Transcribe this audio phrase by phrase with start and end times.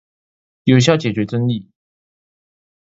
[0.63, 1.67] 有效解決爭議